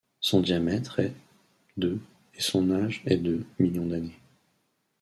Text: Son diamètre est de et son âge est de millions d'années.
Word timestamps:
Son 0.19 0.41
diamètre 0.41 0.99
est 0.99 1.13
de 1.77 1.99
et 2.33 2.41
son 2.41 2.71
âge 2.71 3.03
est 3.05 3.17
de 3.17 3.43
millions 3.59 3.85
d'années. 3.85 4.17